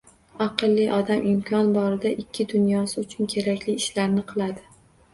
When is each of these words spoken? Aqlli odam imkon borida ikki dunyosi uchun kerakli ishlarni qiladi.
Aqlli 0.45 0.87
odam 0.99 1.21
imkon 1.33 1.69
borida 1.77 2.15
ikki 2.25 2.49
dunyosi 2.57 3.03
uchun 3.07 3.33
kerakli 3.37 3.81
ishlarni 3.85 4.29
qiladi. 4.35 4.71